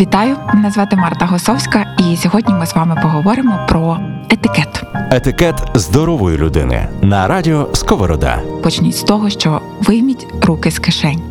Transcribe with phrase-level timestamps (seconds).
[0.00, 4.00] Вітаю, мене звати Марта Госовська, і сьогодні ми з вами поговоримо про
[4.30, 4.82] етикет.
[5.10, 8.42] Етикет здорової людини на радіо Сковорода.
[8.62, 11.22] Почніть з того, що вийміть руки з кишень.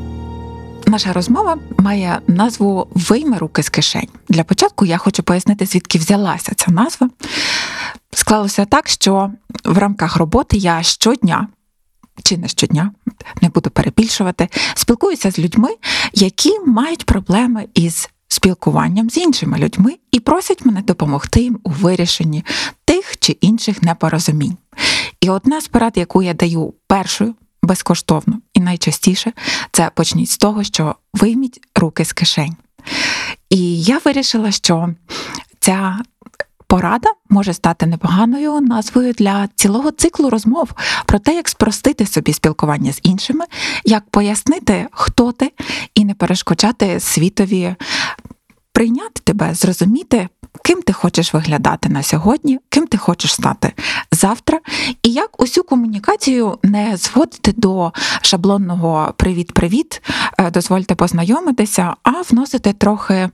[0.85, 4.07] Наша розмова має назву Вийми руки з кишень.
[4.30, 7.09] Для початку я хочу пояснити, звідки взялася ця назва.
[8.13, 9.31] Склалося так, що
[9.65, 11.47] в рамках роботи я щодня.
[12.23, 12.91] Чи не щодня,
[13.41, 15.70] не буду перебільшувати, спілкуюся з людьми,
[16.13, 22.46] які мають проблеми із спілкуванням з іншими людьми і просять мене допомогти їм у вирішенні
[22.86, 24.57] тих чи інших непорозумінь.
[25.21, 29.34] І одна з порад, яку я даю першою безкоштовно і найчастіше,
[29.71, 32.56] це почніть з того, що вийміть руки з кишень.
[33.50, 34.89] І я вирішила, що
[35.59, 36.00] ця
[36.67, 40.70] порада може стати непоганою назвою для цілого циклу розмов
[41.06, 43.45] про те, як спростити собі спілкування з іншими,
[43.86, 45.52] як пояснити, хто ти,
[45.95, 47.75] і не перешкоджати світові
[48.77, 50.30] прийняти тебе, зрозуміти,
[50.63, 53.73] ким ти хочеш виглядати на сьогодні, ким ти хочеш стати
[54.11, 54.59] завтра,
[55.03, 60.02] і як усю комунікацію не зводити до шаблонного привіт-привіт,
[60.39, 63.30] е, дозвольте познайомитися, а вносити трохи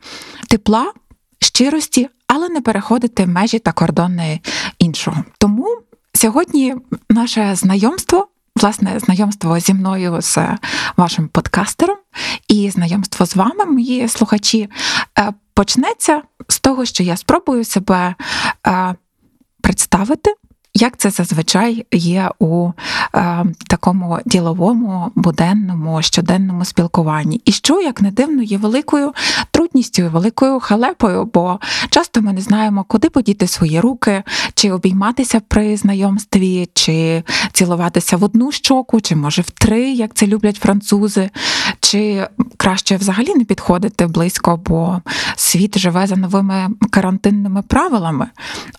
[0.50, 0.94] тепла,
[1.40, 4.40] щирості, але не переходити межі та кордони
[4.80, 5.24] іншого.
[5.38, 5.78] Тому
[6.14, 6.76] сьогодні
[7.10, 8.28] наше знайомство.
[8.64, 10.38] Власне, знайомство зі мною з
[10.98, 11.98] вашим подкастером
[12.48, 14.70] і знайомство з вами, мої слухачі,
[15.20, 18.16] е, почнеться з того, що я спробую себе
[18.68, 18.96] е,
[19.62, 20.34] представити.
[20.76, 22.72] Як це зазвичай є у
[23.16, 27.42] е, такому діловому, буденному, щоденному спілкуванні?
[27.46, 29.14] І що, як не дивно, є великою
[29.52, 35.78] трудністю, великою халепою, бо часто ми не знаємо, куди подіти свої руки, чи обійматися при
[35.78, 41.30] знайомстві, чи цілуватися в одну щоку, чи може в три, як це люблять французи,
[41.80, 45.02] чи краще взагалі не підходити близько, бо
[45.36, 48.28] світ живе за новими карантинними правилами.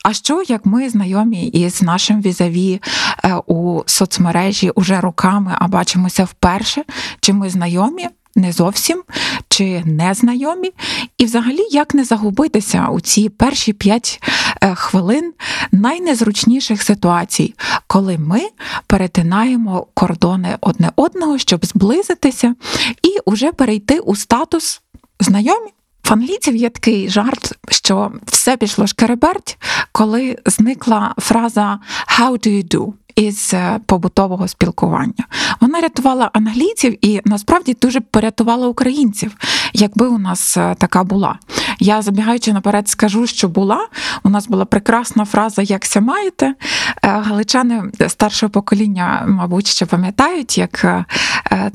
[0.04, 2.82] А що як ми знайомі із нашим візаві
[3.24, 6.84] е, у соцмережі уже роками, а бачимося вперше,
[7.20, 8.08] чи ми знайомі?
[8.36, 9.02] Не зовсім
[9.48, 10.70] чи не знайомі,
[11.18, 14.22] і взагалі як не загубитися у ці перші п'ять
[14.62, 15.32] е, хвилин
[15.72, 17.54] найнезручніших ситуацій,
[17.86, 18.40] коли ми
[18.86, 22.54] перетинаємо кордони одне одного, щоб зблизитися
[23.02, 24.82] і уже перейти у статус
[25.20, 25.73] знайомі.
[26.04, 29.58] В англійців є такий жарт, що все пішло шкереберть,
[29.92, 31.78] коли зникла фраза
[32.18, 35.24] «How do you do?» із е, побутового спілкування.
[35.60, 39.36] Вона рятувала англійців і насправді дуже порятувала українців,
[39.72, 41.38] якби у нас е, така була.
[41.78, 43.88] Я забігаючи наперед, скажу, що була.
[44.22, 46.46] У нас була прекрасна фраза Якся маєте.
[46.46, 46.54] Е,
[47.02, 51.06] галичани старшого покоління, мабуть, ще пам'ятають, як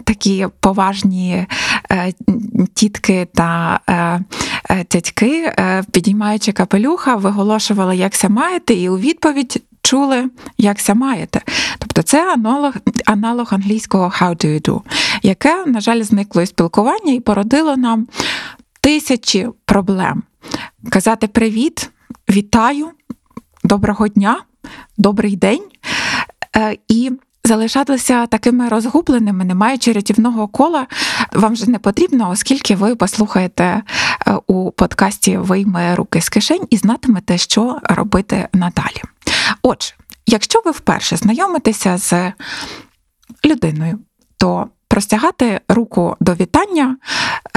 [0.03, 1.45] такі поважні
[2.73, 3.79] тітки та
[4.91, 5.53] дядьки,
[5.91, 11.41] підіймаючи капелюха, виголошували Якся маєте, і у відповідь чули, якся маєте.
[11.79, 12.73] Тобто це аналог
[13.05, 14.81] аналог англійського «how do you do»,
[15.23, 18.07] яке, на жаль, зникло із спілкування і породило нам
[18.89, 20.23] тисячі проблем.
[20.89, 21.89] Казати привіт,
[22.29, 22.89] вітаю,
[23.63, 24.43] доброго дня,
[24.97, 25.63] добрий день.
[26.55, 27.11] Е, і
[27.43, 30.87] залишатися такими розгубленими, не маючи рятівного кола,
[31.33, 33.83] вам вже не потрібно, оскільки ви послухаєте е,
[34.47, 39.01] у подкасті Вийме руки з кишень і знатимете, що робити надалі.
[39.61, 39.93] Отже,
[40.25, 42.33] якщо ви вперше знайомитеся з
[43.45, 43.99] людиною,
[44.37, 46.97] то простягати руку до вітання,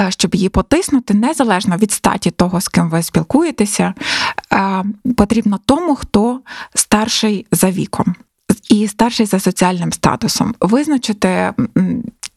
[0.00, 3.94] е, щоб її потиснути, незалежно від статі того, з ким ви спілкуєтеся,
[4.53, 4.84] е,
[5.16, 6.41] потрібно тому, хто
[6.75, 8.15] старший за віком.
[8.69, 11.53] І старший за соціальним статусом визначити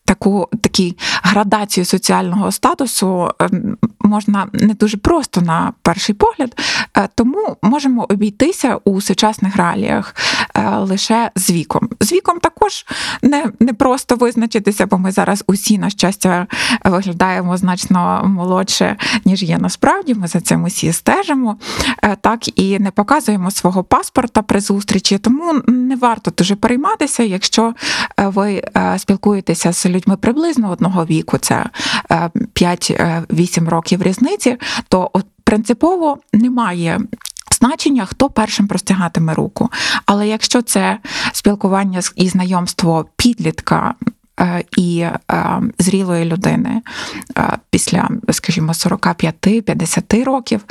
[0.05, 6.59] таку такі градацію соціального статусу ем, можна не дуже просто на перший погляд,
[6.97, 10.15] е, тому можемо обійтися у сучасних реаліях
[10.55, 11.89] е, лише з віком.
[11.99, 12.85] З віком також
[13.21, 16.47] не, не просто визначитися, бо ми зараз усі, на щастя,
[16.85, 18.95] виглядаємо значно молодше,
[19.25, 20.13] ніж є насправді.
[20.13, 21.57] Ми за цим усі стежимо,
[22.01, 27.73] е, так і не показуємо свого паспорта при зустрічі, тому не варто дуже перейматися, якщо
[28.17, 28.63] ви
[28.97, 31.65] спілкуєтеся з людьми приблизно одного віку, це
[32.09, 34.57] 5-8 років років різниці,
[34.89, 35.11] то
[35.43, 37.01] принципово немає.
[37.51, 39.69] Значення, хто першим простягатиме руку.
[40.05, 40.97] Але якщо це
[41.31, 44.09] спілкування і знайомство підлітка Е,
[44.77, 45.15] і е,
[45.79, 46.81] зрілої людини
[47.37, 50.65] е, після, скажімо, 45-50 років,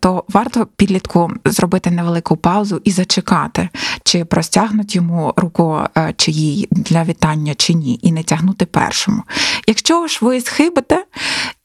[0.00, 3.68] то варто підлітку зробити невелику паузу і зачекати,
[4.04, 5.80] чи простягнуть йому руку
[6.16, 9.22] чи їй для вітання, чи ні, і не тягнути першому.
[9.66, 11.04] Якщо ж ви схибите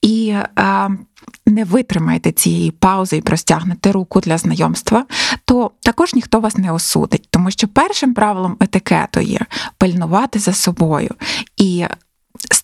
[0.06, 0.90] і е,
[1.46, 5.06] не витримаєте цієї паузи і простягнете руку для знайомства,
[5.46, 9.40] то також ніхто вас не осудить, тому що першим правилом етикету є
[9.78, 11.10] пильнувати за собою.
[11.57, 11.86] І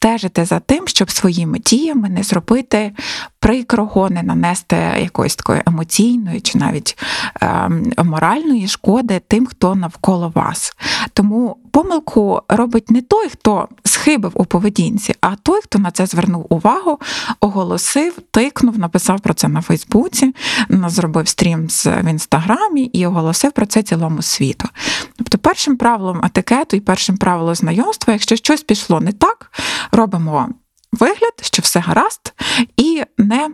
[0.02, 2.92] стежити за тим, щоб своїми діями не зробити
[3.40, 6.98] прикрого, не нанести якоїсь такої емоційної чи навіть
[7.42, 7.70] е,
[8.04, 10.74] моральної шкоди тим, хто навколо вас.
[11.14, 16.46] Тому помилку робить не той, хто схибив у поведінці, а той, хто на це звернув
[16.50, 17.00] увагу,
[17.40, 20.36] оголосив, тикнув, написав про це на Фейсбуці,
[20.70, 24.70] зробив стрім в інстаграмі і оголосив про це цілому світу.
[25.18, 29.52] Тобто, першим правилом етикету і першим правилом знайомства, якщо щось пішло не так,
[29.92, 30.50] робимо
[30.92, 32.34] вигляд, що все гаразд,
[32.78, 33.50] і не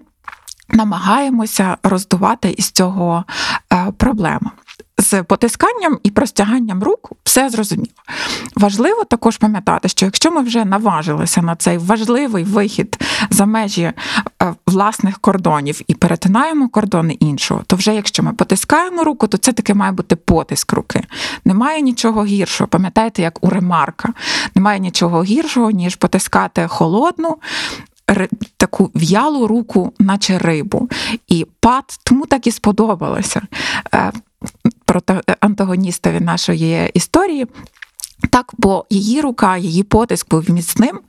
[0.69, 3.25] намагаємося роздувати із цього
[3.73, 4.51] е, проблему.
[4.99, 7.91] З потисканням і простяганням рук все зрозуміло.
[8.55, 12.99] Важливо також пам'ятати, що якщо ми вже наважилися на цей важливий вихід
[13.29, 13.93] за межі е,
[14.67, 19.73] власних кордонів і перетинаємо кордони іншого, то вже якщо ми потискаємо руку, то це таки
[19.73, 21.03] має бути потиск руки.
[21.45, 22.67] Немає нічого гіршого.
[22.67, 24.13] Пам'ятаєте, як у ремарка,
[24.55, 27.37] немає нічого гіршого, ніж потискати холодну.
[28.57, 30.89] Таку в'ялу руку, наче рибу,
[31.27, 33.41] і пад тому так і сподобалося.
[35.39, 37.47] Антагоністові нашої історії.
[38.29, 40.99] Так, бо її рука, її потиск був міцним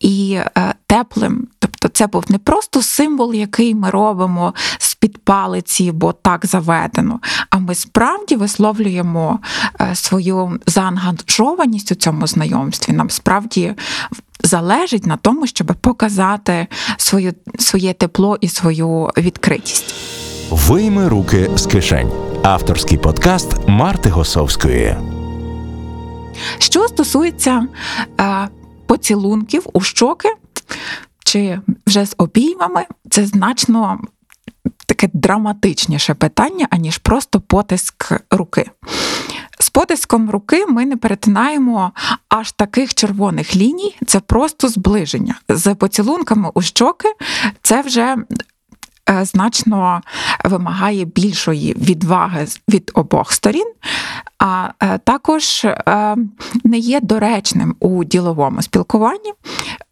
[0.00, 1.48] і е, теплим.
[1.58, 7.20] Тобто, це був не просто символ, який ми робимо з-під палиці, бо так заведено.
[7.50, 9.40] А ми справді висловлюємо
[9.80, 12.92] е, свою заангажованість у цьому знайомстві.
[12.92, 13.74] Нам справді
[14.44, 16.66] залежить на тому, щоб показати
[16.96, 19.94] своє, своє тепло і свою відкритість.
[20.50, 22.10] Вийми руки з кишень.
[22.42, 24.96] Авторський подкаст Марти Госовської.
[26.58, 27.66] Що стосується
[28.20, 28.48] е,
[28.86, 30.28] поцілунків у щоки
[31.24, 34.00] чи вже з обіймами, це значно
[34.86, 38.70] таке драматичніше питання, аніж просто потиск руки.
[39.58, 41.92] З потиском руки ми не перетинаємо
[42.28, 45.34] аж таких червоних ліній, це просто зближення.
[45.48, 47.08] З поцілунками у щоки
[47.62, 48.16] це вже
[49.22, 50.00] значно
[50.44, 53.72] вимагає більшої відваги від обох сторін,
[54.38, 56.16] а е, також е,
[56.64, 59.32] не є доречним у діловому спілкуванні.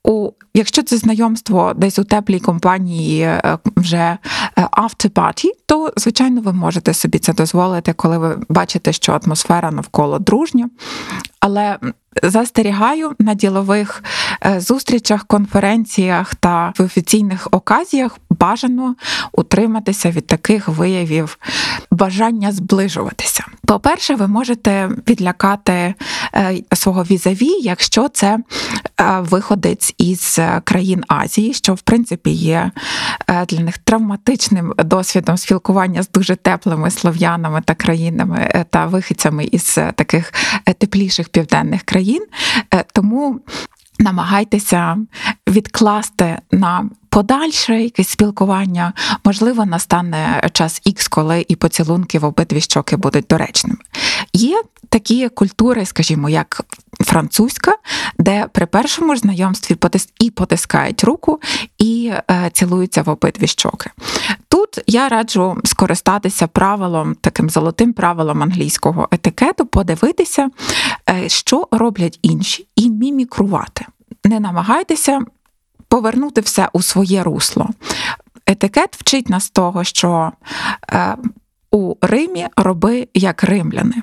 [0.05, 3.41] У, Якщо це знайомство десь у теплій компанії
[3.77, 4.19] вже
[4.57, 10.19] after party, то звичайно ви можете собі це дозволити, коли ви бачите, що атмосфера навколо
[10.19, 10.71] дружня.
[11.41, 11.79] Але
[12.23, 14.05] застерігаю на ділових
[14.47, 18.95] е, зустрічах, конференціях та в офіційних оказіях бажано
[19.33, 21.39] утриматися від таких виявів
[21.91, 23.45] бажання зближуватися.
[23.67, 25.95] По-перше, ви можете відлякати
[26.35, 28.39] е, свого візаві, якщо це
[29.01, 29.21] е,
[29.75, 32.71] виходець із країн Азії, що в принципі є
[33.49, 40.33] для них травматичним досвідом спілкування з дуже теплими слов'янами та країнами та вихідцями із таких
[40.79, 42.27] тепліших південних країн.
[42.93, 43.41] Тому
[43.99, 44.97] намагайтеся
[45.49, 48.93] відкласти на подальше якесь спілкування.
[49.25, 53.79] Можливо, настане час ікс, коли і поцілунки в обидві щоки будуть доречними.
[54.33, 56.61] Є такі культури, скажімо, як
[57.01, 57.77] французька,
[58.19, 59.77] де при першому ж знайомстві
[60.21, 61.41] і потискають руку,
[61.79, 63.91] і е, цілуються в обидві щоки.
[64.49, 70.51] Тут я раджу скористатися правилом, таким золотим правилом англійського етикету, подивитися,
[71.11, 73.87] е, що роблять інші, і мімікрувати.
[74.25, 75.21] Не намагайтеся
[75.89, 77.69] повернути все у своє русло.
[78.47, 80.33] Етикет вчить нас того, що
[80.93, 81.17] е,
[81.71, 84.03] у Римі роби як римляни.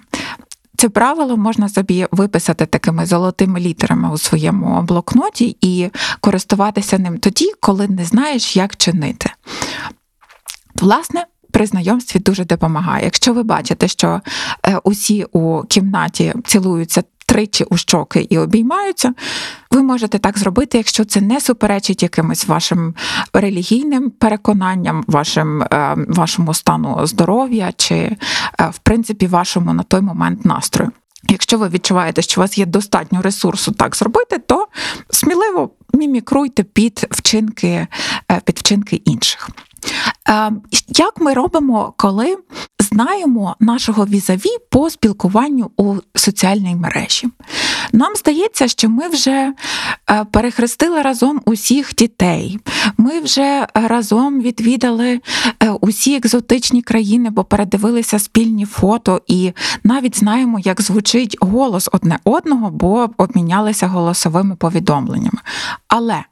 [0.77, 5.89] Це правило можна собі виписати такими золотими літерами у своєму блокноті і
[6.21, 9.29] користуватися ним тоді, коли не знаєш, як чинити.
[10.81, 13.05] Власне, при знайомстві дуже допомагає.
[13.05, 14.21] Якщо ви бачите, що
[14.65, 19.13] е, усі у кімнаті цілуються тричі у щоки і обіймаються,
[19.71, 22.95] ви можете так зробити, якщо це не суперечить якимось вашим
[23.33, 28.17] релігійним переконанням, вашим, е, вашому стану здоров'я чи, е,
[28.71, 30.91] в принципі, вашому на той момент настрою.
[31.29, 34.67] Якщо ви відчуваєте, що у вас є достатньо ресурсу так зробити, то
[35.09, 37.87] сміливо мімікруйте під вчинки,
[38.45, 39.49] під вчинки інших.
[40.87, 42.37] Як ми робимо, коли
[42.79, 47.27] знаємо нашого візаві по спілкуванню у соціальній мережі?
[47.93, 49.53] Нам здається, що ми вже
[50.09, 52.59] е, перехрестили разом усіх дітей,
[52.97, 55.19] ми вже разом відвідали
[55.63, 62.19] е, усі екзотичні країни, бо передивилися спільні фото, і навіть знаємо, як звучить голос одне
[62.23, 65.39] одного, бо обмінялися голосовими повідомленнями.
[65.87, 66.23] Але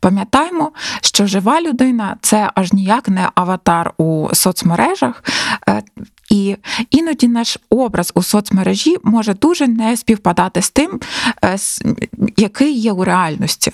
[0.00, 5.24] Пам'ятаємо, що жива людина це аж ніяк не аватар у соцмережах,
[5.68, 5.82] е,
[6.34, 6.56] і
[6.90, 11.00] іноді наш образ у соцмережі може дуже не співпадати з тим,
[11.44, 11.58] е,
[12.36, 13.72] який є у реальності.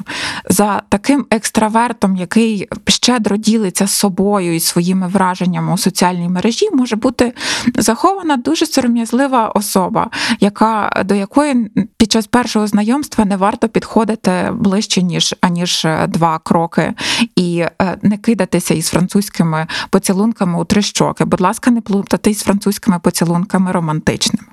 [0.50, 7.33] За таким екстравертом, який щедро ділиться собою і своїми враженнями у соціальній мережі, може бути
[7.75, 15.02] захована дуже сором'язлива особа, яка до якої під час першого знайомства не варто підходити ближче
[15.02, 16.93] ніж аніж два кроки,
[17.37, 21.25] і е, не кидатися із французькими поцілунками у три щоки.
[21.25, 24.49] Будь ласка, не плутати із французькими поцілунками романтичними.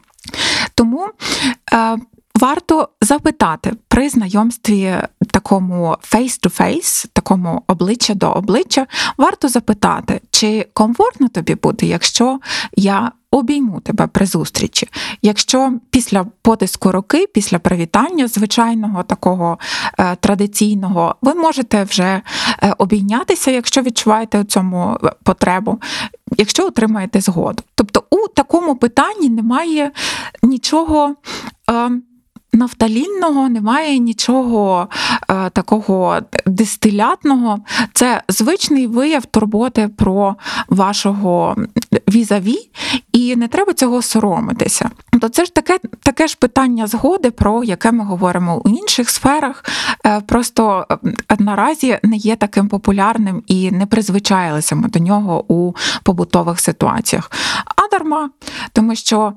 [0.75, 1.09] Тому
[1.73, 1.97] е,
[2.37, 4.95] варто запитати при знайомстві
[5.31, 12.39] такому face-to-face, такому обличчя до обличчя, варто запитати, чи комфортно тобі буде, якщо
[12.75, 14.89] я обійму тебе при зустрічі.
[15.21, 19.57] Якщо після потиску руки, після привітання звичайного такого
[19.99, 22.21] е, традиційного, ви можете вже
[22.63, 25.79] е, обійнятися, якщо відчуваєте у цьому е, потребу,
[26.37, 27.63] якщо отримаєте згоду.
[27.75, 29.91] Тобто у такому питанні немає
[30.43, 31.15] нічого.
[31.69, 31.91] Е,
[32.53, 34.87] нафталінного, немає нічого
[35.29, 37.59] е, такого дистилятного.
[37.93, 40.35] Це звичний вияв турботи про
[40.69, 41.55] вашого
[42.09, 42.57] візаві,
[43.11, 44.89] і не треба цього соромитися.
[45.21, 49.65] То це ж таке таке ж питання згоди, про яке ми говоримо у інших сферах.
[50.05, 50.97] Е, просто е,
[51.39, 55.73] наразі не є таким популярним і не призвичаїлися ми до нього у
[56.03, 57.31] побутових ситуаціях.
[57.65, 58.29] А дарма,
[58.73, 59.33] тому що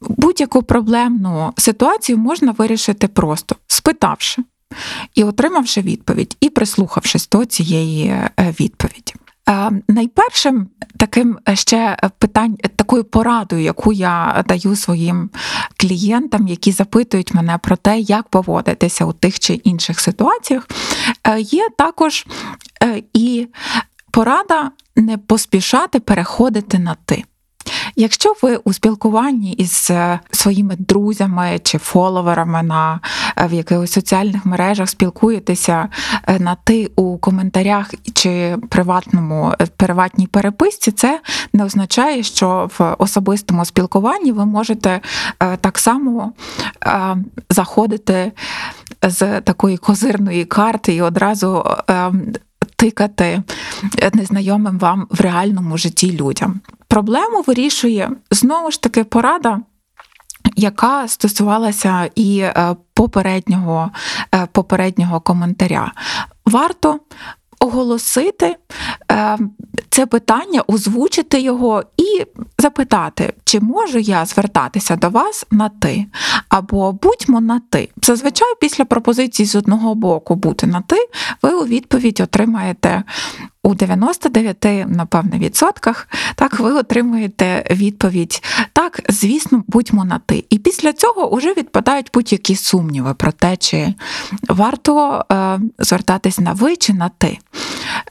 [0.00, 4.42] будь-яку проблемну ситуацію можна вирішити просто спитавши
[5.14, 9.14] і отримавши відповідь, і прислухавшись до цієї е, відповіді.
[9.48, 15.30] Е, найпершим таким ще питань, такою порадою, яку я даю своїм
[15.76, 20.68] клієнтам, які запитують мене про те, як поводитися у тих чи інших ситуаціях,
[21.24, 22.26] е, є також
[23.12, 23.48] і
[24.10, 27.24] порада не поспішати переходити на ти.
[27.98, 33.00] Якщо ви у спілкуванні із е, своїми друзями чи фоловерами на
[33.36, 35.88] е, в якихось соціальних мережах спілкуєтеся
[36.26, 41.20] е, на ти у коментарях чи приватному приватній переписці, це
[41.52, 45.00] не означає, що в особистому спілкуванні ви можете
[45.60, 46.32] так само
[47.50, 48.32] заходити
[49.02, 51.64] з такої козирної карти і одразу
[52.76, 53.42] тикати
[54.14, 56.60] незнайомим вам в реальному житті людям.
[56.88, 59.60] Проблему вирішує знову ж таки порада.
[60.56, 63.90] Яка стосувалася і е, попереднього
[64.34, 65.92] е, попереднього коментаря,
[66.46, 67.00] варто
[67.60, 68.56] оголосити
[69.12, 69.38] е,
[69.90, 72.26] це питання, озвучити його і
[72.58, 76.06] запитати, чи можу я звертатися до вас на ти,
[76.48, 77.88] або будьмо на ти.
[78.02, 80.96] Зазвичай після пропозиції з одного боку бути на ти,
[81.42, 83.02] ви у відповідь отримаєте.
[83.66, 88.42] У 99, напевне, відсотках так ви отримуєте відповідь
[88.72, 90.44] так, звісно, будьмо на ти.
[90.50, 93.94] І після цього вже відпадають будь-які сумніви про те, чи
[94.48, 97.38] варто е, звертатись на ви чи на ти.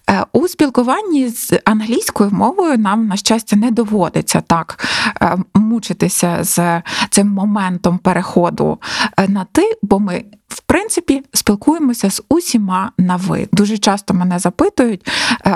[0.09, 4.85] Е, у спілкуванні з англійською мовою нам, на щастя, не доводиться так
[5.21, 8.77] е, мучитися з цим моментом переходу
[9.17, 10.23] е, на ти, бо ми.
[10.47, 13.47] В принципі, спілкуємося з усіма на ви.
[13.51, 15.07] Дуже часто мене запитують,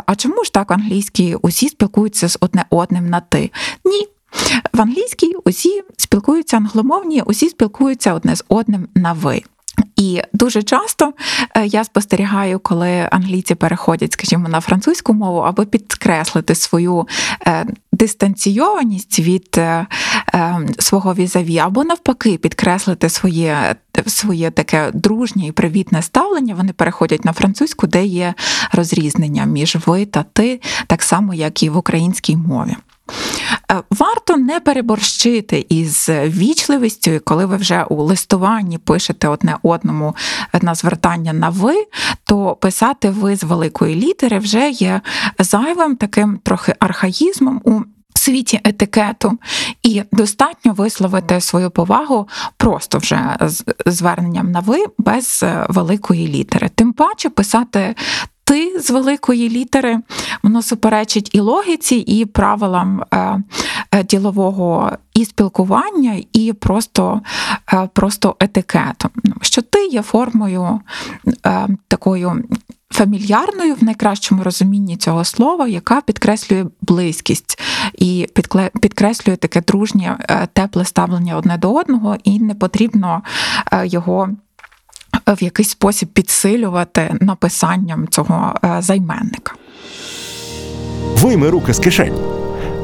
[0.05, 3.51] а чому ж так англійські усі спілкуються з одне одним на ти?
[3.85, 4.07] Ні.
[4.73, 9.43] В англійській усі спілкуються англомовні, усі спілкуються одне з одним на ви.
[9.95, 11.13] І дуже часто
[11.55, 17.07] е, я спостерігаю, коли англійці переходять, скажімо, на французьку мову, аби підкреслити свою
[17.47, 17.65] е,
[17.99, 19.87] дистанційованість від е,
[20.79, 23.75] свого візаві, або навпаки, підкреслити своє
[24.07, 26.55] своє таке дружнє і привітне ставлення.
[26.55, 28.33] Вони переходять на французьку, де є
[28.71, 32.75] розрізнення між ви та ти, так само, як і в українській мові.
[33.71, 40.15] Е, варто не переборщити із вічливістю, коли ви вже у листуванні пишете одне одному
[40.61, 41.85] на звертання на ви,
[42.23, 45.01] то писати ви з великої літери вже є
[45.39, 47.81] зайвим таким трохи архаїзмом у.
[48.15, 49.37] Світі етикету
[49.83, 53.37] і достатньо висловити свою повагу просто вже
[53.85, 56.69] зверненням на ви без е, великої літери.
[56.75, 57.95] Тим паче писати
[58.49, 59.99] ти з великої літери,
[60.43, 63.41] воно суперечить і логіці, і правилам е,
[63.91, 67.21] е, ділового і спілкування, і просто
[67.73, 69.11] е, просто етикетом.
[69.41, 70.79] Що ти є формою
[71.87, 72.43] такою.
[72.91, 77.59] Фамільярною в найкращому розумінні цього слова, яка підкреслює близькість
[77.97, 78.27] і
[78.81, 80.17] підкреслює таке дружнє,
[80.53, 83.21] тепле ставлення одне до одного, і не потрібно
[83.83, 84.29] його
[85.33, 89.53] в якийсь спосіб підсилювати написанням цього е, займенника.
[91.13, 92.15] Вийми руки з кишень.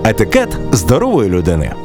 [0.03, 1.75] Етикет здорової людини.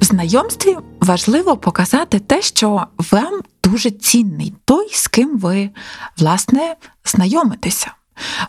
[0.00, 5.70] В знайомстві важливо показати те, що вам дуже цінний той, з ким ви
[6.18, 7.92] власне знайомитеся.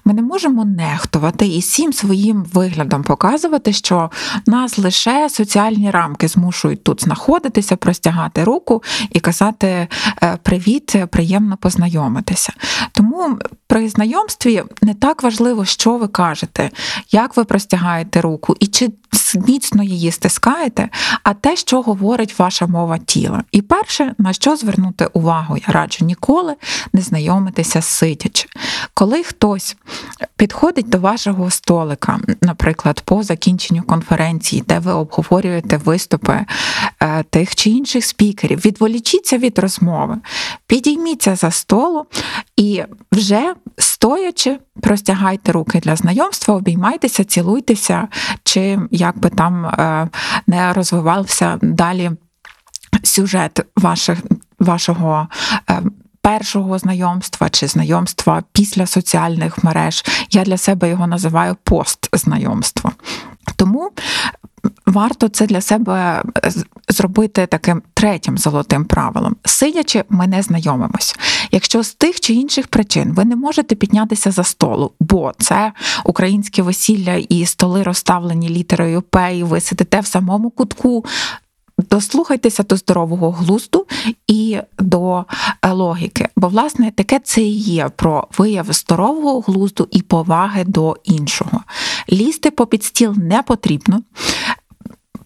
[0.06, 4.12] Ми не можемо нехтувати і всім своїм виглядом показувати, що
[4.48, 9.88] нас лише соціальні рамки змушують тут знаходитися, простягати руку і казати
[10.24, 12.54] е, привіт, приємно познайомитися.
[12.92, 13.38] Тому
[13.68, 16.70] при знайомстві не так важливо, що ви кажете,
[17.12, 18.92] як ви простягаєте руку і чи
[19.36, 20.90] міцно її стискаєте,
[21.24, 23.44] а те, що говорить ваша мова тіла.
[23.52, 26.56] І перше, на що звернути увагу, я раджу ніколи
[26.94, 28.48] не знайомитися сидячи.
[28.94, 29.76] Коли хтось
[30.36, 36.46] підходить до вашого столика, наприклад, по закінченню конференції, де ви обговорюєте виступи
[37.00, 40.18] е, тих чи інших спікерів, відволічіться від розмови,
[40.68, 42.06] підійміться за столу
[42.58, 43.54] і вже
[44.02, 48.08] стоячи, простягайте руки для знайомства, обіймайтеся, цілуйтеся,
[48.44, 50.08] чи як би там е,
[50.48, 52.12] не розвивався далі
[53.04, 54.20] сюжет ваших,
[54.60, 55.28] вашого.
[55.70, 55.82] Е,
[56.24, 60.06] першого знайомства чи знайомства після соціальних мереж.
[60.32, 62.92] Я для себе його називаю постзнайомство.
[63.56, 63.92] Тому
[64.92, 66.24] варто це для себе
[66.90, 69.36] зробити таким третім золотим правилом.
[69.46, 71.16] Сидячи, ми не знайомимось.
[71.52, 75.72] Якщо з тих чи інших причин ви не можете піднятися за столу, бо це
[76.06, 81.06] українське весілля і столи розставлені літерою П, і ви сидите в самому кутку.
[81.90, 83.86] Дослухайтеся до здорового глузду
[84.28, 85.26] і до
[85.62, 86.28] е, логіки.
[86.36, 91.62] Бо, власне, таке це і є про вияв здорового глузду і поваги до іншого.
[92.12, 94.02] Лізти попід стіл не потрібно,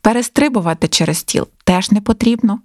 [0.06, 2.60] перестрибувати через стіл теж не потрібно,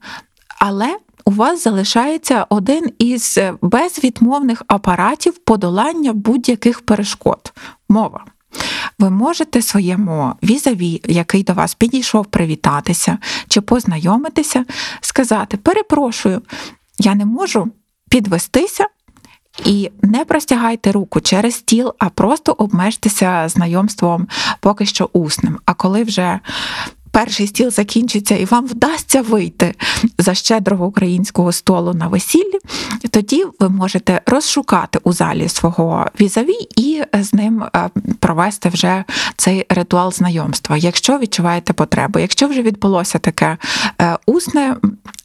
[0.59, 7.53] але у вас залишається один із безвідмовних апаратів подолання будь-яких перешкод
[7.89, 8.25] мова.
[8.99, 14.65] Ви можете своєму візаві, який до вас підійшов привітатися чи познайомитися,
[15.01, 16.43] сказати: перепрошую,
[16.99, 17.71] я не можу
[18.11, 18.87] підвестися.
[19.65, 24.29] І не простягайте руку через стіл, а просто обмежтеся знайомством
[24.61, 25.59] поки що усним.
[25.65, 26.41] А коли вже
[27.11, 29.75] перший стіл закінчиться і вам вдасться вийти
[30.19, 32.59] за щедрого українського столу на весіллі,
[33.11, 39.05] тоді ви можете розшукати у залі свого візаві і з ним е, провести вже
[39.37, 42.19] цей ритуал знайомства, якщо відчуваєте потребу.
[42.19, 43.57] Якщо вже відбулося таке
[44.01, 44.77] е, усне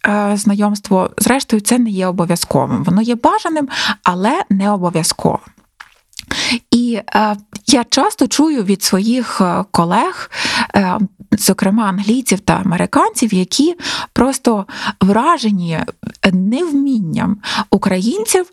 [0.08, 2.84] е, знайомство, зрештою, це не є обов'язковим.
[2.84, 3.70] Воно є бажаним,
[4.04, 5.40] але не обов'язковим.
[6.72, 7.36] І е,
[7.68, 10.32] я часто чую від своїх колег,
[10.76, 11.00] е,
[11.32, 13.76] зокрема англійців та американців, які
[14.14, 14.66] просто
[15.02, 15.80] вражені
[16.34, 17.38] невмінням
[17.70, 18.46] українців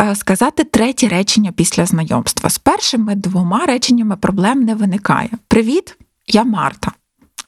[0.00, 2.50] е, сказати третє речення після знайомства.
[2.50, 5.30] З першими двома реченнями проблем не виникає.
[5.48, 6.92] Привіт, я Марта.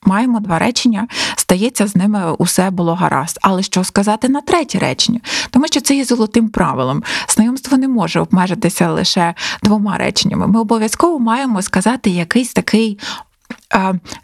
[0.06, 3.38] Маємо два речення, стається, з ними усе було гаразд.
[3.42, 5.20] Але що сказати на третє речення?
[5.50, 7.02] Тому що це є золотим правилом.
[7.28, 10.46] Знайомство не може обмежитися лише двома реченнями.
[10.46, 12.98] Ми обов'язково маємо сказати якийсь такий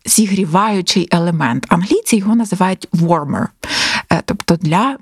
[0.06, 1.66] зігріваючий елемент.
[1.68, 3.46] Англійці його називають warmer,
[4.12, 4.96] е, тобто для.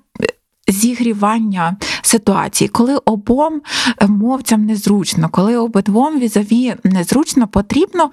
[0.69, 3.63] Зігрівання ситуації, коли обом
[4.03, 8.11] е, мовцям незручно, коли обидвом візаві незручно, потрібно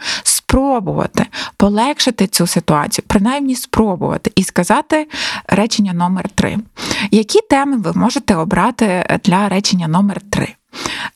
[0.47, 1.25] спробувати
[1.57, 5.07] полегшити цю ситуацію, принаймні спробувати і сказати
[5.47, 6.57] речення номер три.
[7.11, 10.55] Які теми ви можете обрати для речення номер три?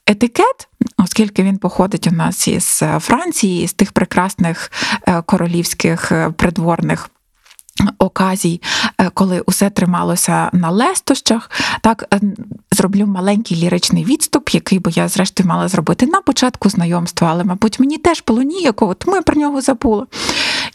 [0.07, 0.67] Етикет,
[0.97, 4.71] оскільки він походить у нас із е, Франції, з тих прекрасних
[5.07, 7.09] е, королівських е, придворних.
[7.97, 8.61] Оказій,
[9.13, 12.15] коли усе трималося на лестощах, так
[12.71, 17.79] зроблю маленький ліричний відступ, який би я, зрештою, мала зробити на початку знайомства, але, мабуть,
[17.79, 20.07] мені теж було ніяково, тому я про нього забула.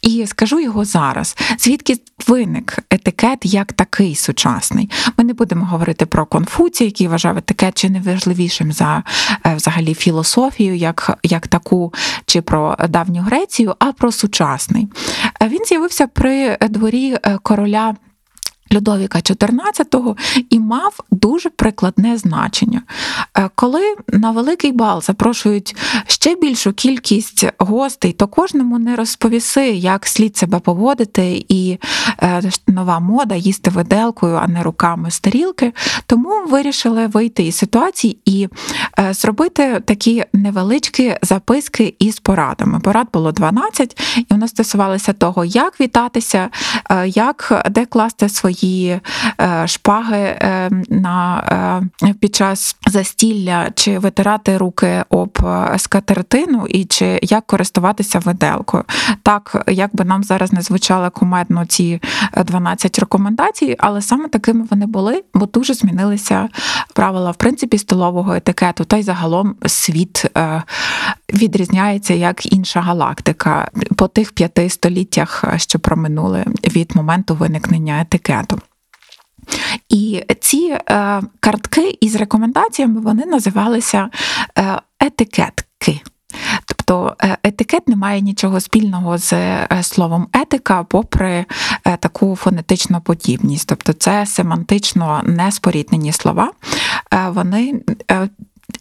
[0.06, 4.90] І скажу його зараз, звідки виник етикет як такий сучасний.
[5.16, 9.02] Ми не будемо говорити про Конфуція, який вважав етикет чи не важливішим за
[9.46, 11.92] е, взагалі філософію, як, як таку,
[12.26, 14.88] чи про давню Грецію, а про сучасний.
[15.42, 17.94] Е, він з'явився при дворі е, короля.
[18.72, 20.16] Людовіка XIV
[20.50, 22.82] і мав дуже прикладне значення.
[23.38, 25.76] Е, коли на великий бал запрошують
[26.06, 31.78] ще більшу кількість гостей, то кожному не розповіси, як слід себе поводити, і
[32.22, 35.72] е, нова мода їсти виделкою, а не руками з тарілки.
[36.06, 38.48] Тому вирішили вийти із ситуації і
[38.98, 42.80] е, зробити такі невеличкі записки із порадами.
[42.80, 46.48] Порад було 12, і вони стосувалися того, як вітатися,
[47.06, 49.00] як де класти свої свої
[49.40, 51.42] е, шпаги е, на,
[52.02, 55.38] е, під час застілля, чи витирати руки об
[55.76, 58.84] скатертину, і чи як користуватися виделкою.
[59.22, 62.00] Так, як би нам зараз не звучало кумедно ці
[62.44, 66.48] 12 рекомендацій, але саме такими вони були, бо дуже змінилися
[66.94, 70.26] правила в принципі столового етикету, та й загалом світ
[71.32, 76.44] відрізняється як інша галактика по тих п'яти століттях, що проминули
[76.76, 78.45] від моменту виникнення етикету.
[79.88, 84.08] І ці е, картки із рекомендаціями вони називалися
[84.58, 86.00] е, етикетки.
[86.64, 89.32] Тобто е, етикет не має нічого спільного з
[89.82, 91.44] словом етика, попри
[92.00, 93.68] таку фонетичну подібність.
[93.68, 96.52] Тобто це семантично неспоріднені слова.
[97.28, 97.80] Вони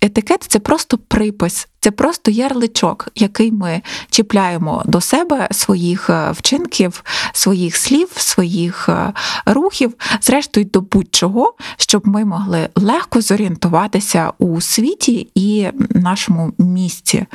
[0.02, 7.04] етикет це просто припис, це просто ярличок, який ми чіпляємо до себе своїх е, вчинків,
[7.34, 9.14] своїх слів, своїх е,
[9.46, 17.26] рухів, зрештою до будь-чого, щоб ми могли легко зорієнтуватися у світі і нашому місці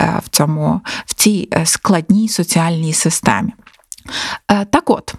[0.00, 3.52] е, в цьому в цій складній соціальній системі.
[4.70, 5.14] Так от,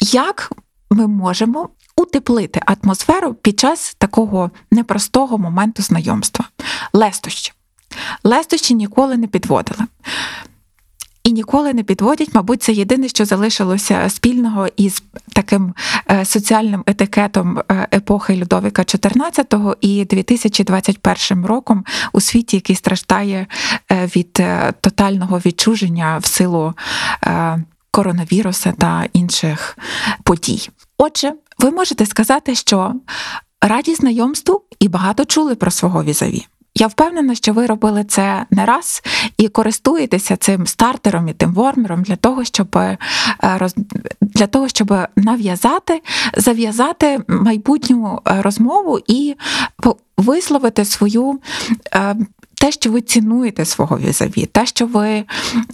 [0.00, 0.52] як
[0.90, 6.44] ми можемо утеплити атмосферу під час такого непростого моменту знайомства.
[6.92, 7.52] Лестощі.
[8.24, 9.86] Лестощі ніколи не підводили.
[11.24, 15.74] І ніколи не підводять, мабуть, це єдине, що залишилося спільного із таким
[16.10, 23.46] е, соціальним етикетом е, епохи Людовіка XIV і 2021 роком у світі, який страждає
[23.92, 24.32] е, від
[24.80, 26.74] тотального відчуження в силу
[27.90, 29.78] коронавіруса та інших
[30.24, 30.68] подій.
[30.98, 32.94] Отже, ви можете сказати, що
[33.60, 36.46] раді знайомству і багато чули про свого візаві.
[36.74, 39.02] Я впевнена, що ви робили це не раз
[39.38, 42.98] і користуєтеся цим стартером і тим вормером для того, щоб е,
[44.20, 46.02] для того, щоб нав'язати,
[46.36, 49.34] зав'язати майбутню е, розмову і
[50.16, 51.40] висловити свою
[51.94, 52.16] е,
[52.60, 55.24] те, що ви цінуєте свого візаві, те, що ви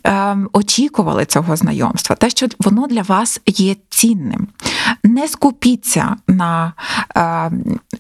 [0.07, 4.49] е, очікували цього знайомства, те, що воно для вас є цінним.
[5.05, 6.73] Не скупіться на,
[7.17, 7.21] е,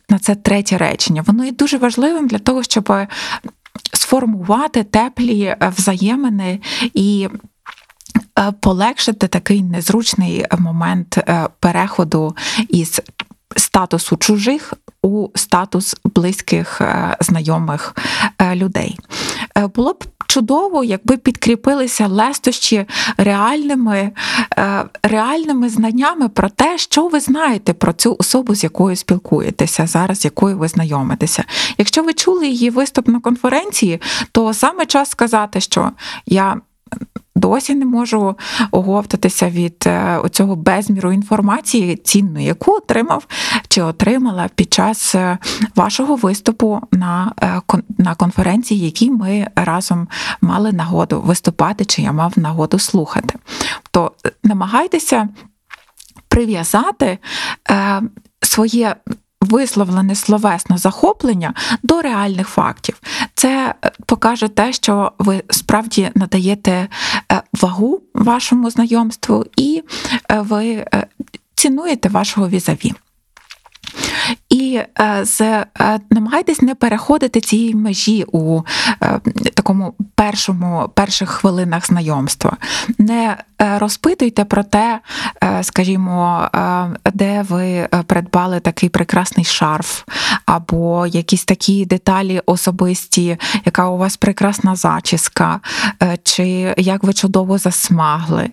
[0.09, 1.25] на це третє речення.
[1.27, 2.92] Воно є дуже важливим для того, щоб
[3.92, 6.61] сформувати теплі взаємини
[6.94, 7.29] і.
[8.38, 12.37] Е, полегшити такий незручний момент е, переходу
[12.68, 13.01] із
[13.57, 17.95] статусу чужих у статус близьких е, знайомих
[18.38, 18.99] е, людей.
[19.59, 22.87] Е, було б чудово, якби підкріпилися лестощі
[23.17, 24.11] реальними
[25.03, 30.25] реальними знаннями про те, що ви знаєте про цю особу, з якою спілкуєтеся, зараз з
[30.25, 31.45] якою ви знайомитеся.
[31.79, 34.01] Якщо ви чули її виступ на конференції,
[34.33, 35.90] то саме час сказати, що
[36.27, 36.57] я
[37.37, 38.37] досі не можу
[38.70, 43.27] оговтатися від е, цього безміру інформації цінної, яку отримав
[43.68, 45.38] чи отримала під час е,
[45.77, 47.61] вашого виступу на е,
[47.99, 50.09] на конференції, які ми разом
[50.40, 53.38] мали нагоду виступати, чи я мав нагоду слухати.
[53.90, 55.29] То намагайтеся
[56.29, 57.18] прив'язати
[58.42, 58.97] своє
[59.44, 63.01] висловлене словесно захоплення до реальних фактів.
[63.35, 66.88] Це е, покаже те, що ви справді надаєте
[67.33, 69.83] е, вагу вашому знайомству, і
[70.31, 70.87] е, ви
[71.55, 72.92] цінуєте вашого візаві.
[74.48, 74.80] І
[75.22, 75.64] з
[76.10, 78.60] намагайтесь не переходити цієї межі у
[79.54, 82.56] такому першому перших хвилинах знайомства.
[82.98, 85.00] Не Е, розпитуйте про те,
[85.44, 90.02] е, скажімо, е, де ви придбали такий прекрасний шарф,
[90.46, 95.60] або якісь такі деталі особисті, яка у вас прекрасна зачіска,
[96.22, 98.50] чи як ви чудово засмагли.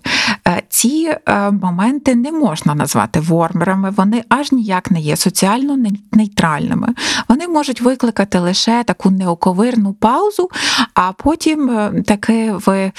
[0.70, 1.16] Ці
[1.52, 5.16] моменти не можна назвати вормерами, вони аж ніяк не є
[5.62, 6.88] соціально нейтральними.
[7.30, 10.50] Вони можуть викликати лише таку неоковирну паузу,
[10.94, 11.70] а потім
[12.06, 12.92] таки ви,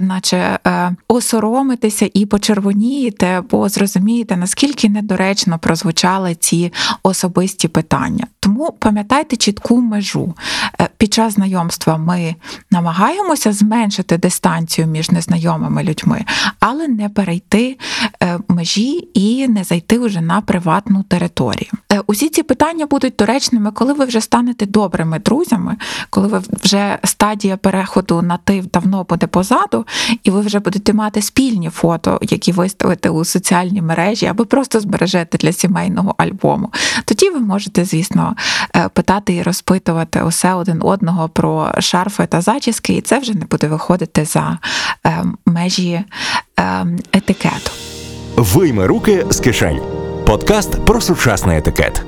[0.00, 0.58] наче
[1.08, 8.26] осоромитеся і почервонієте, бо зрозумієте, наскільки недоречно прозвучали ці особисті питання.
[8.48, 10.34] Тому пам'ятайте чітку межу.
[10.80, 12.34] Е, під час знайомства ми
[12.70, 16.24] намагаємося зменшити дистанцію між незнайомими людьми,
[16.60, 17.78] але не перейти
[18.22, 21.70] е, межі і не зайти вже на приватну територію.
[21.92, 25.76] Е, усі ці питання будуть доречними, коли ви вже станете добрими друзями,
[26.10, 29.86] коли ви вже стадія переходу на ти давно буде позаду,
[30.22, 35.38] і ви вже будете мати спільні фото, які виставите у соціальні мережі, або просто збережете
[35.38, 36.72] для сімейного альбому.
[37.04, 38.34] Тоді ви можете, звісно,
[38.92, 43.66] питати і розпитувати усе один одного про шарфи та зачіски, і це вже не буде
[43.66, 44.58] виходити за
[45.06, 46.04] е, межі
[47.12, 47.70] етикету.
[48.36, 49.80] Вийми руки з кишень.
[50.26, 52.02] Подкаст про сучасний етикет.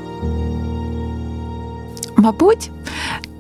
[2.17, 2.71] Мабуть,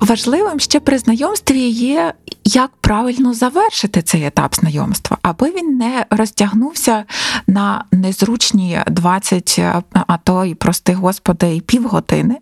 [0.01, 7.05] важливим ще при знайомстві є, як правильно завершити цей етап знайомства, аби він не розтягнувся
[7.47, 9.59] на незручні 20,
[9.93, 12.37] а то і прости господи, і півгодини.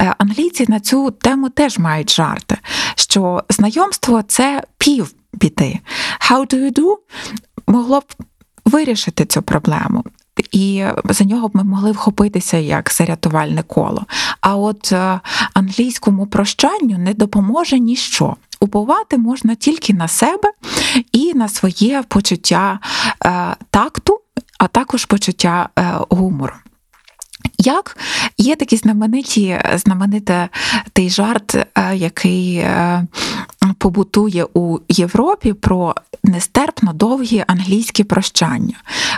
[0.00, 2.56] Е, Англійці на цю тему теж мають жарти,
[2.94, 5.78] що знайомство це пів біди.
[6.30, 6.96] How do you do?
[7.66, 8.04] могло б
[8.64, 10.04] вирішити цю проблему.
[10.52, 14.04] І за нього б ми могли вхопитися як за рятувальне коло.
[14.40, 15.20] А от е,
[15.54, 18.36] англійському прощанню не допоможе ніщо.
[18.60, 20.52] Уповати можна тільки на себе
[21.12, 22.78] і на своє почуття
[23.26, 24.20] е, такту,
[24.58, 26.54] а також почуття е, гумору.
[27.58, 27.96] Як
[28.38, 30.48] є такі знамениті, знаменитий
[30.92, 32.66] той жарт, який
[33.78, 38.74] побутує у Європі про нестерпно довгі англійські прощання,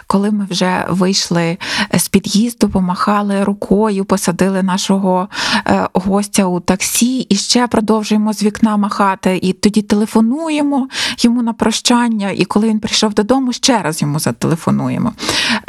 [0.07, 1.59] коли ми вже вийшли
[1.95, 5.29] з під'їзду, помахали рукою, посадили нашого
[5.67, 10.88] е, гостя у таксі і ще продовжуємо з вікна махати, і тоді телефонуємо
[11.19, 15.12] йому на прощання, і коли він прийшов додому, ще раз йому зателефонуємо.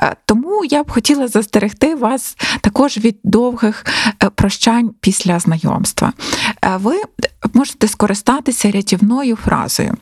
[0.01, 3.85] Е, Тому я б хотіла застерегти вас також від довгих
[4.23, 6.13] е, прощань після знайомства.
[6.79, 6.95] Ви
[7.53, 9.93] можете скористатися рятівною фразою.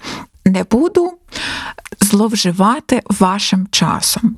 [0.46, 1.13] Не буду
[2.00, 4.36] зловживати вашим часом,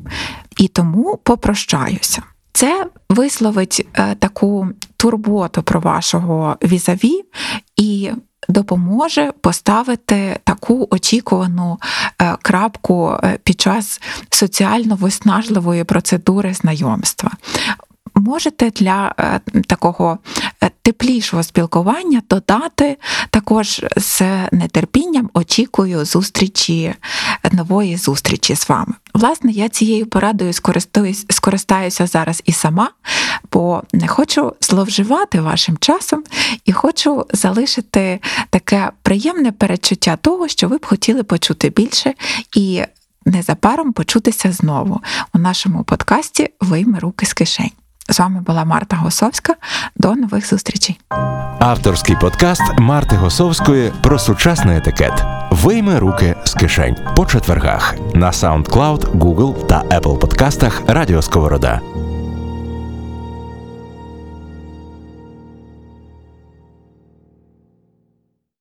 [0.57, 2.23] і тому попрощаюся.
[2.53, 7.21] Це висловить е, таку турботу про вашого візаві
[7.75, 8.11] і
[8.49, 11.79] допоможе поставити таку очікувану
[12.21, 17.31] е, крапку е, під час соціально виснажливої процедури знайомства.
[18.25, 20.17] Можете для е, такого
[20.63, 22.97] е, теплішого спілкування додати
[23.29, 26.93] також з нетерпінням очікую зустрічі
[27.51, 28.93] нової зустрічі з вами.
[29.13, 30.53] Власне, я цією порадою
[31.29, 32.89] скористаюся зараз і сама,
[33.51, 36.23] бо не хочу зловживати вашим часом
[36.65, 42.13] і хочу залишити таке приємне передчуття того, що ви б хотіли почути більше
[42.55, 42.83] і
[43.25, 45.01] незабаром почутися знову
[45.33, 47.71] у нашому подкасті Вийми руки з кишень.
[48.09, 49.55] З вами була Марта Госовська.
[49.95, 50.99] До нових зустрічей.
[51.59, 55.23] Авторський подкаст Марти Госовської про сучасний етикет.
[55.51, 61.81] Вийми руки з кишень по четвергах на SoundCloud, Google та Apple подкастах Радіо Сковорода.